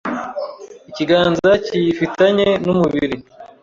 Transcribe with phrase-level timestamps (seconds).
[0.89, 3.17] ikiganza kiyifitanye n’umubiri.